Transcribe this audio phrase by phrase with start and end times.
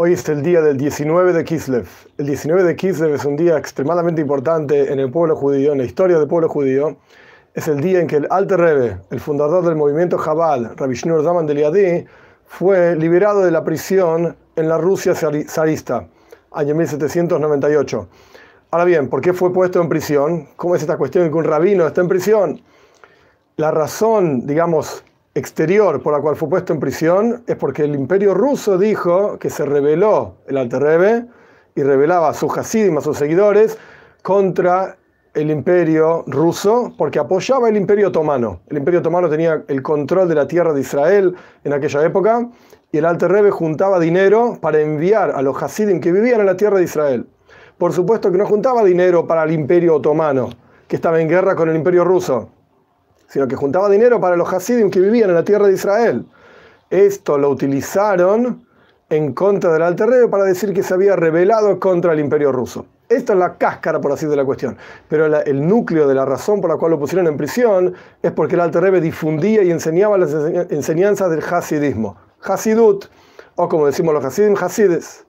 [0.00, 1.88] Hoy es el día del 19 de Kislev.
[2.18, 5.84] El 19 de Kislev es un día extremadamente importante en el pueblo judío, en la
[5.84, 6.98] historia del pueblo judío.
[7.52, 11.24] Es el día en que el Alter Rebbe, el fundador del movimiento Jabal, Rabbi Shneur
[11.24, 12.04] Zaman de Liadi,
[12.46, 16.06] fue liberado de la prisión en la Rusia zarista,
[16.52, 18.08] año 1798.
[18.70, 20.46] Ahora bien, ¿por qué fue puesto en prisión?
[20.54, 22.62] ¿Cómo es esta cuestión de que un rabino está en prisión?
[23.56, 25.02] La razón, digamos,
[25.38, 29.50] exterior por la cual fue puesto en prisión es porque el imperio ruso dijo que
[29.50, 31.26] se rebeló el Alter Rebbe
[31.74, 33.78] y rebelaba a sus Hasidim, a sus seguidores,
[34.22, 34.96] contra
[35.34, 38.60] el imperio ruso porque apoyaba el imperio otomano.
[38.68, 41.34] El imperio otomano tenía el control de la tierra de Israel
[41.64, 42.48] en aquella época
[42.90, 46.56] y el Alter Rebbe juntaba dinero para enviar a los Hasidim que vivían en la
[46.56, 47.26] tierra de Israel.
[47.78, 50.50] Por supuesto que no juntaba dinero para el imperio otomano,
[50.88, 52.50] que estaba en guerra con el imperio ruso
[53.28, 56.26] sino que juntaba dinero para los Hasidim que vivían en la tierra de Israel.
[56.90, 58.66] Esto lo utilizaron
[59.10, 62.86] en contra del Alter Rebbe para decir que se había rebelado contra el imperio ruso.
[63.08, 64.76] Esta es la cáscara, por así de la cuestión.
[65.08, 68.54] Pero el núcleo de la razón por la cual lo pusieron en prisión es porque
[68.54, 70.32] el Alter Rebbe difundía y enseñaba las
[70.70, 72.16] enseñanzas del Hasidismo.
[72.42, 73.06] Hasidut,
[73.56, 75.24] o como decimos los Hasidim, Hasides.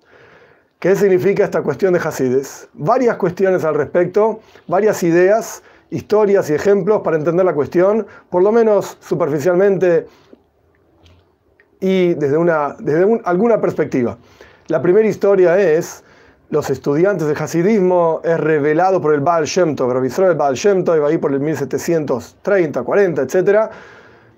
[0.79, 2.69] ¿Qué significa esta cuestión de Hasides?
[2.73, 8.51] Varias cuestiones al respecto, varias ideas historias y ejemplos para entender la cuestión, por lo
[8.51, 10.05] menos superficialmente
[11.79, 14.17] y desde, una, desde alguna perspectiva.
[14.67, 16.03] La primera historia es,
[16.49, 20.83] los estudiantes del Hasidismo es revelado por el Baal Shem Tov, revisó el Baal Shem
[20.83, 23.71] Tov, ahí por el 1730, 40, etc.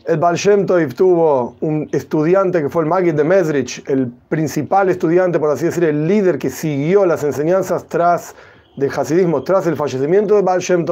[0.05, 4.89] El Baal Shem Tov tuvo un estudiante que fue el Magid de Mesrich, el principal
[4.89, 8.35] estudiante, por así decir, el líder que siguió las enseñanzas tras
[8.75, 10.85] del Hasidismo, tras el fallecimiento de Baal Shem.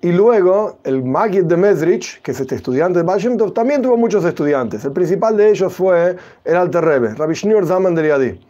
[0.00, 3.20] Y luego el Magid de Mesrich, que es este estudiante de Baal
[3.52, 4.84] también tuvo muchos estudiantes.
[4.84, 8.40] El principal de ellos fue el Alter Rebbe, Rabbi Shneur Zaman de Liadi.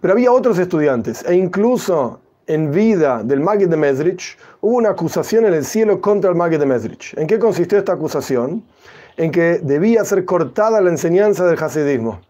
[0.00, 5.46] Pero había otros estudiantes, e incluso en vida del Magid de Mesrich hubo una acusación
[5.46, 7.14] en el cielo contra el Magid de Mesrich.
[7.18, 8.64] ¿En qué consistió esta acusación?
[9.16, 12.20] En que debía ser cortada la enseñanza del Hasidismo.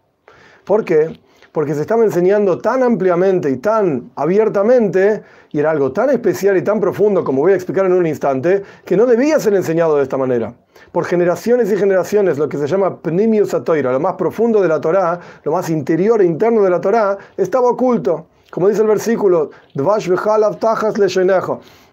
[0.65, 1.19] ¿Por qué?
[1.55, 5.23] Porque se estaba enseñando tan ampliamente y tan abiertamente,
[5.53, 8.61] y era algo tan especial y tan profundo, como voy a explicar en un instante,
[8.83, 10.53] que no debía ser enseñado de esta manera.
[10.91, 14.81] Por generaciones y generaciones, lo que se llama Pnimius Atoira, lo más profundo de la
[14.81, 18.27] Torá, lo más interior e interno de la Torá, estaba oculto.
[18.51, 19.51] Como dice el versículo,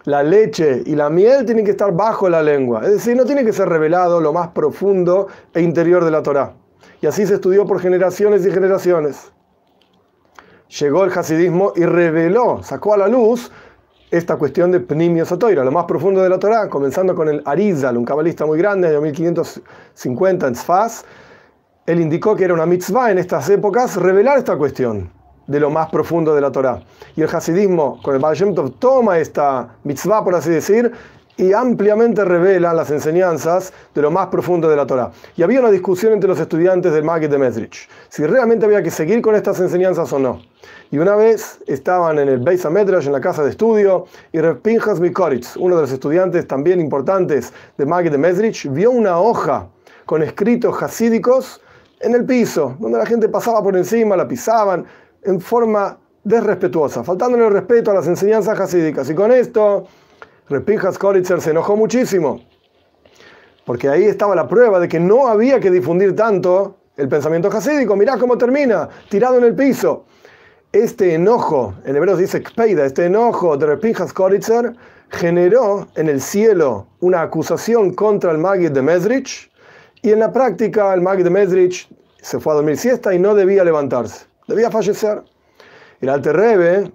[0.03, 2.81] la leche y la miel tienen que estar bajo la lengua.
[2.83, 6.51] Es decir, no tiene que ser revelado lo más profundo e interior de la Torá.
[6.99, 9.31] Y así se estudió por generaciones y generaciones
[10.79, 13.51] llegó el hasidismo y reveló, sacó a la luz
[14.09, 17.97] esta cuestión de Pnimio Sotoira, lo más profundo de la Torah, comenzando con el Arizal,
[17.97, 21.03] un cabalista muy grande, de 1550 en Sfaz.
[21.85, 25.11] Él indicó que era una mitzvah en estas épocas revelar esta cuestión
[25.47, 26.83] de lo más profundo de la Torah.
[27.15, 30.91] Y el hasidismo, con el Baal Tov, toma esta mitzvah, por así decir,
[31.37, 35.11] y ampliamente revela las enseñanzas de lo más profundo de la Torah.
[35.35, 38.91] Y había una discusión entre los estudiantes del Maggid de Mesrich, si realmente había que
[38.91, 40.41] seguir con estas enseñanzas o no.
[40.91, 44.61] Y una vez estaban en el Beis Hamedrash, en la casa de estudio, y Reb
[44.61, 49.67] Pinchas Mikoritz, uno de los estudiantes también importantes de Maggid de Mesrich, vio una hoja
[50.05, 51.61] con escritos hasídicos
[51.99, 54.85] en el piso, donde la gente pasaba por encima, la pisaban,
[55.23, 59.09] en forma desrespetuosa, faltándole el respeto a las enseñanzas hasídicas.
[59.09, 59.87] Y con esto
[60.49, 62.41] Repinjas Koritzer se enojó muchísimo,
[63.65, 67.95] porque ahí estaba la prueba de que no había que difundir tanto el pensamiento hasídico.
[67.95, 70.05] Mirá cómo termina, tirado en el piso.
[70.71, 74.75] Este enojo, en hebreo dice Kpeida, este enojo de Repinjas Koritzer
[75.09, 79.51] generó en el cielo una acusación contra el Magid de Mesrich,
[80.01, 81.87] y en la práctica el Magid de Mesrich
[82.21, 85.23] se fue a dormir siesta y no debía levantarse, debía fallecer.
[86.01, 86.91] El Alter Rebbe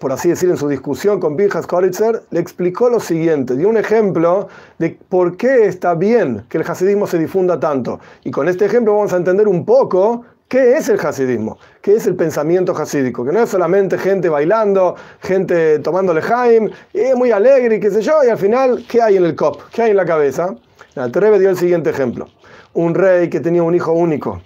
[0.00, 3.76] por así decir, en su discusión con Pinchas Koritzer, le explicó lo siguiente, dio un
[3.76, 8.00] ejemplo de por qué está bien que el hasidismo se difunda tanto.
[8.24, 12.06] Y con este ejemplo vamos a entender un poco qué es el hasidismo, qué es
[12.06, 17.30] el pensamiento hasídico, que no es solamente gente bailando, gente tomando lejaim, y es muy
[17.30, 19.60] alegre y qué sé yo, y al final, ¿qué hay en el cop?
[19.70, 20.56] ¿Qué hay en la cabeza?
[20.96, 22.26] El dio el siguiente ejemplo.
[22.72, 24.40] Un rey que tenía un hijo único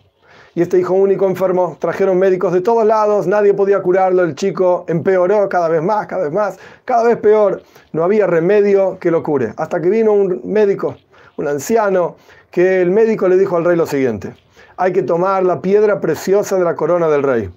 [0.54, 1.76] y este hijo único enfermo.
[1.80, 6.24] Trajeron médicos de todos lados, nadie podía curarlo, el chico empeoró cada vez más, cada
[6.24, 7.62] vez más, cada vez peor.
[7.92, 9.52] No había remedio que lo cure.
[9.56, 10.96] Hasta que vino un médico,
[11.36, 12.16] un anciano,
[12.50, 14.34] que el médico le dijo al rey lo siguiente.
[14.76, 17.50] Hay que tomar la piedra preciosa de la corona del rey.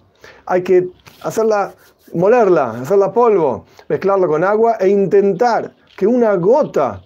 [0.45, 0.87] Hay que
[1.23, 1.73] hacerla,
[2.13, 7.01] molerla, hacerla polvo, mezclarlo con agua e intentar que una gota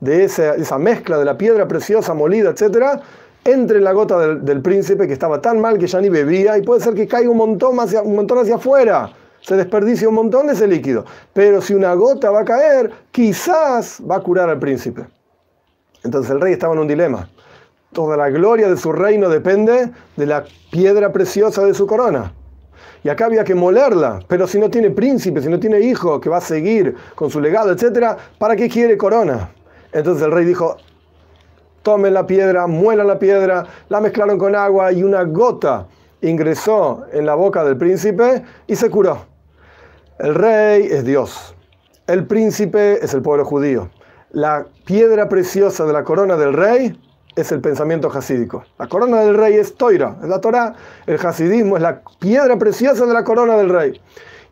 [0.00, 3.00] de esa, esa mezcla de la piedra preciosa molida, etcétera,
[3.52, 6.58] entre en la gota del, del príncipe que estaba tan mal que ya ni bebía
[6.58, 9.10] y puede ser que caiga un montón, hacia, un montón hacia afuera
[9.40, 11.04] se desperdicia un montón de ese líquido.
[11.32, 15.06] Pero si una gota va a caer, quizás va a curar al príncipe.
[16.04, 17.28] Entonces el rey estaba en un dilema.
[17.92, 22.34] Toda la gloria de su reino depende de la piedra preciosa de su corona.
[23.02, 26.28] Y acá había que molerla, pero si no tiene príncipe, si no tiene hijo que
[26.28, 29.50] va a seguir con su legado, etc., ¿para qué quiere corona?
[29.92, 30.76] Entonces el rey dijo,
[31.88, 35.86] tomen la piedra, muelan la piedra, la mezclaron con agua y una gota
[36.20, 39.24] ingresó en la boca del príncipe y se curó.
[40.18, 41.54] El rey es Dios.
[42.06, 43.88] El príncipe es el pueblo judío.
[44.32, 46.94] La piedra preciosa de la corona del rey
[47.34, 48.64] es el pensamiento hasídico.
[48.78, 50.74] La corona del rey es Toira, es la Torah.
[51.06, 53.98] El hasidismo es la piedra preciosa de la corona del rey.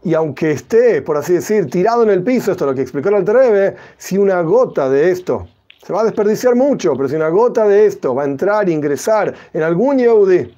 [0.04, 3.10] Y aunque esté, por así decir, tirado en el piso, esto es lo que explicó
[3.10, 5.48] el Altrebe, si una gota de esto,
[5.86, 9.32] se va a desperdiciar mucho, pero si una gota de esto va a entrar ingresar
[9.52, 10.52] en algún Yehudi,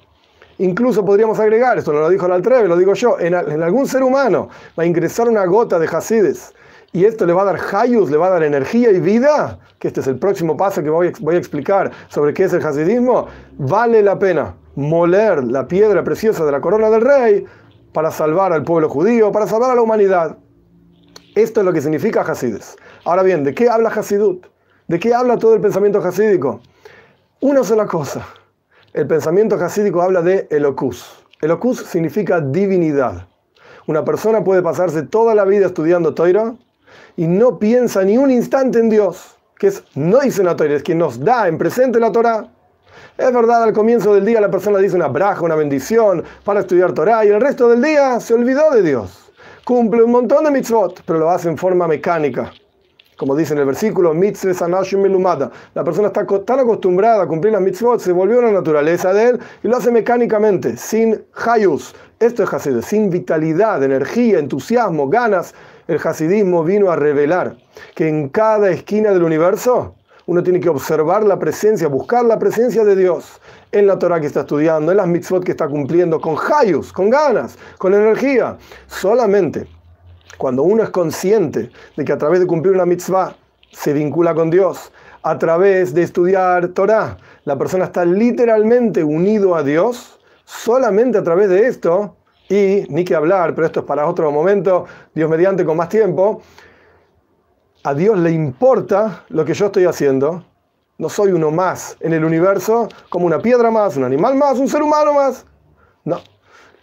[0.57, 4.03] Incluso podríamos agregar, esto no lo dijo el Altreve, lo digo yo, en, algún ser
[4.03, 6.53] humano va a ingresar una gota de Hasides
[6.91, 9.87] y esto le va a dar hayus, le va a dar energía y vida, que
[9.87, 13.27] este es el próximo paso que voy voy a explicar sobre qué es el hasidismo,
[13.57, 17.45] vale la pena moler la piedra preciosa de la corona del rey
[17.93, 20.39] para salvar al pueblo judío, para salvar a la humanidad.
[21.35, 22.75] Esto es lo que significa Hasides.
[23.05, 24.45] Ahora bien, ¿de qué habla Hasidut?
[24.89, 26.61] ¿De qué habla todo el pensamiento hasídico?
[27.41, 28.25] Una sola cosa.
[28.91, 31.23] El pensamiento hasídico habla de elocus.
[31.41, 33.27] Elocus significa divinidad.
[33.85, 36.55] Una persona puede pasarse toda la vida estudiando Toira
[37.15, 40.81] y no piensa ni un instante en Dios, que es no dice la Toira, es
[40.81, 42.47] quien nos da en presente la Torah.
[43.15, 46.93] Es verdad, al comienzo del día la persona dice una braja, una bendición para estudiar
[46.93, 49.31] Torah y el resto del día se olvidó de Dios.
[49.65, 52.51] Cumple un montón de mitzvot, pero lo hace en forma mecánica
[53.19, 58.13] como dice en el versículo, La persona está tan acostumbrada a cumplir las mitzvot, se
[58.13, 61.93] volvió la naturaleza de él y lo hace mecánicamente, sin hayus.
[62.17, 65.53] Esto es hasid, sin vitalidad, energía, entusiasmo, ganas.
[65.89, 67.57] El hasidismo vino a revelar
[67.93, 69.95] que en cada esquina del universo
[70.25, 73.41] uno tiene que observar la presencia, buscar la presencia de Dios
[73.73, 77.09] en la Torah que está estudiando, en las mitzvot que está cumpliendo, con hayus, con
[77.09, 78.55] ganas, con energía.
[78.87, 79.67] Solamente
[80.37, 83.35] cuando uno es consciente de que a través de cumplir una mitzvah
[83.71, 84.91] se vincula con Dios,
[85.21, 91.49] a través de estudiar Torah, la persona está literalmente unido a Dios, solamente a través
[91.49, 92.15] de esto,
[92.49, 96.41] y ni que hablar, pero esto es para otro momento, Dios mediante con más tiempo,
[97.83, 100.43] a Dios le importa lo que yo estoy haciendo,
[100.97, 104.67] no soy uno más en el universo, como una piedra más, un animal más, un
[104.67, 105.45] ser humano más.
[106.03, 106.19] No,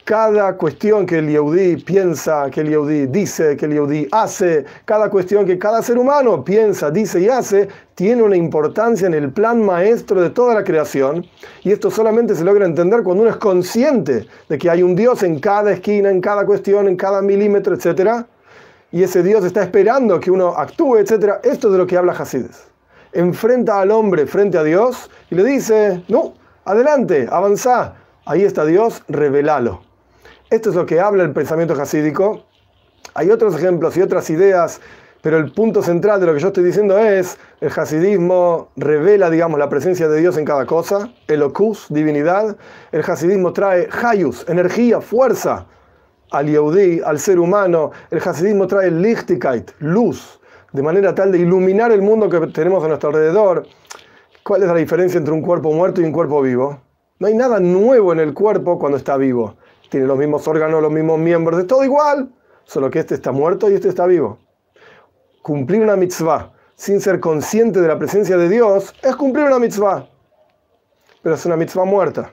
[0.07, 5.11] cada cuestión que el Yehudi piensa, que el Yehudi dice, que el Yehudi hace, cada
[5.11, 7.67] cuestión que cada ser humano piensa, dice y hace,
[7.97, 11.27] tiene una importancia en el plan maestro de toda la creación.
[11.65, 15.25] Y esto solamente se logra entender cuando uno es consciente de que hay un Dios
[15.25, 18.27] en cada esquina, en cada cuestión, en cada milímetro, etc.
[18.93, 21.41] Y ese Dios está esperando que uno actúe, etc.
[21.43, 22.69] Esto es de lo que habla Hasides.
[23.13, 27.95] Enfrenta al hombre frente a Dios y le dice, no, adelante, avanza.
[28.25, 29.86] Ahí está Dios, revelalo.
[30.49, 32.45] Esto es lo que habla el pensamiento hasídico.
[33.15, 34.81] Hay otros ejemplos y otras ideas,
[35.21, 39.59] pero el punto central de lo que yo estoy diciendo es, el hasidismo revela, digamos,
[39.59, 42.57] la presencia de Dios en cada cosa, el ocus, divinidad.
[42.93, 45.67] El hasidismo trae hayus, energía, fuerza
[46.31, 47.91] al Yehudi, al ser humano.
[48.13, 50.39] El hasidismo trae lichtigkeit, luz,
[50.73, 53.67] de manera tal de iluminar el mundo que tenemos a nuestro alrededor.
[54.45, 56.81] ¿Cuál es la diferencia entre un cuerpo muerto y un cuerpo vivo?
[57.19, 59.57] No hay nada nuevo en el cuerpo cuando está vivo
[59.91, 62.31] tiene los mismos órganos, los mismos miembros, es todo igual,
[62.65, 64.39] solo que este está muerto y este está vivo.
[65.43, 70.09] Cumplir una mitzvah sin ser consciente de la presencia de Dios es cumplir una mitzvah,
[71.23, 72.33] pero es una mitzvah muerta.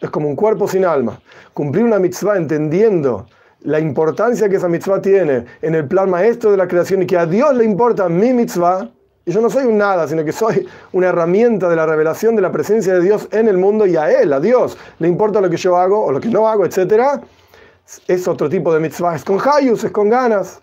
[0.00, 1.20] Es como un cuerpo sin alma.
[1.52, 3.26] Cumplir una mitzvah entendiendo
[3.60, 7.18] la importancia que esa mitzvah tiene en el plan maestro de la creación y que
[7.18, 8.90] a Dios le importa mi mitzvah,
[9.28, 12.40] y yo no soy un nada, sino que soy una herramienta de la revelación de
[12.40, 14.78] la presencia de Dios en el mundo y a Él, a Dios.
[15.00, 17.20] Le importa lo que yo hago o lo que no hago, etc.
[18.06, 19.16] Es otro tipo de mitzvah.
[19.16, 20.62] Es con hayus, es con ganas,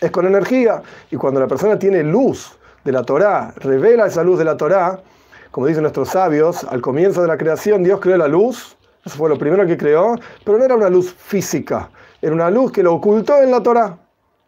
[0.00, 0.80] es con energía.
[1.10, 4.98] Y cuando la persona tiene luz de la Torá, revela esa luz de la Torá,
[5.50, 9.28] como dicen nuestros sabios, al comienzo de la creación Dios creó la luz, eso fue
[9.28, 10.14] lo primero que creó,
[10.46, 11.90] pero no era una luz física,
[12.22, 13.98] era una luz que lo ocultó en la Torá.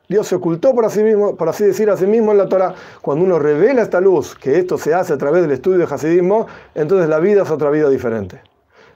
[0.08, 2.74] Dios se ocultó por así, mismo, por así decir a sí mismo en la Torah.
[3.00, 6.46] Cuando uno revela esta luz, que esto se hace a través del estudio de Hasidismo,
[6.74, 8.40] entonces la vida es otra vida diferente.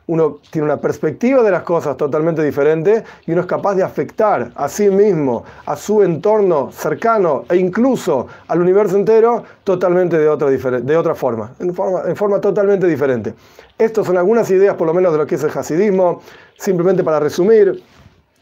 [0.09, 4.50] uno tiene una perspectiva de las cosas totalmente diferente y uno es capaz de afectar
[4.55, 10.50] a sí mismo, a su entorno cercano e incluso al universo entero totalmente de otra,
[10.50, 13.35] de otra forma, en forma, en forma totalmente diferente.
[13.77, 16.23] Estas son algunas ideas por lo menos de lo que es el hasidismo,
[16.57, 17.83] simplemente para resumir,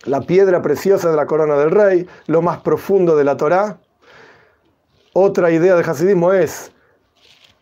[0.06, 3.78] la piedra preciosa de la corona del rey, lo más profundo de la Torá.
[5.12, 6.72] Otra idea del hasidismo es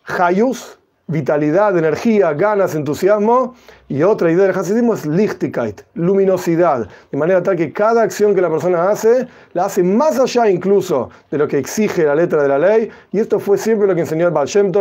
[0.06, 3.54] Hayus, vitalidad, energía, ganas, entusiasmo.
[3.88, 6.88] Y otra idea del hasidismo es Lichtigkeit, luminosidad.
[7.10, 11.10] De manera tal que cada acción que la persona hace, la hace más allá incluso
[11.30, 12.90] de lo que exige la letra de la ley.
[13.12, 14.72] Y esto fue siempre lo que enseñó el Baal Shem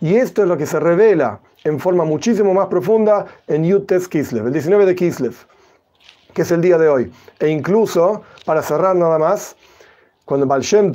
[0.00, 4.46] Y esto es lo que se revela en forma muchísimo más profunda en Yutes Kislev,
[4.46, 5.34] el 19 de Kislev,
[6.38, 7.10] que es el día de hoy.
[7.40, 9.56] E incluso, para cerrar nada más,
[10.24, 10.92] cuando Baal Shem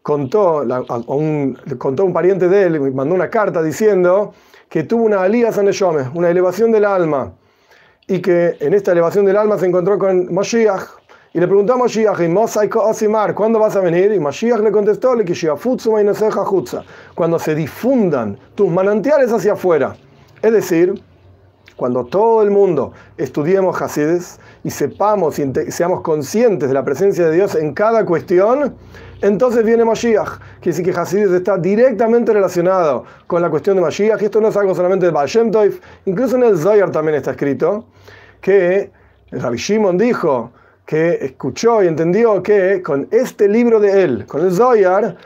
[0.00, 4.32] contó a, un, contó un pariente de él, mandó una carta diciendo
[4.68, 7.32] que tuvo una alía Saneshome, una elevación del alma,
[8.06, 10.84] y que en esta elevación del alma se encontró con Moshiach,
[11.34, 14.12] y le preguntó a Moshiach, ¿cuándo vas a venir?
[14.12, 15.16] Y Moshiach le contestó,
[17.16, 19.96] cuando se difundan tus manantiales hacia afuera.
[20.40, 21.02] Es decir,
[21.78, 27.36] cuando todo el mundo estudiemos Hasides y sepamos y seamos conscientes de la presencia de
[27.36, 28.74] Dios en cada cuestión,
[29.22, 30.38] entonces viene Mashiach.
[30.60, 34.20] Quiere decir que Hasides está directamente relacionado con la cuestión de Mashiach.
[34.20, 35.30] Esto no es algo solamente de Baal
[36.04, 37.84] incluso en el Zohar también está escrito
[38.40, 38.90] que
[39.30, 40.50] Rabbi Shimon dijo
[40.84, 45.16] que escuchó y entendió que con este libro de él, con el Zohar,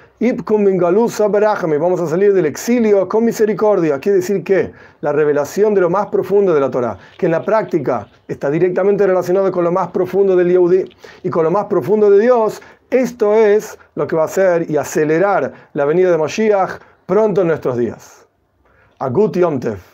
[1.80, 3.98] Vamos a salir del exilio con misericordia.
[3.98, 7.44] Quiere decir que la revelación de lo más profundo de la Torah, que en la
[7.44, 10.84] práctica está directamente relacionado con lo más profundo del Yehudi
[11.24, 14.76] y con lo más profundo de Dios, esto es lo que va a hacer y
[14.76, 18.24] acelerar la venida de Moshiach pronto en nuestros días.
[19.00, 19.91] Agut Yomtev.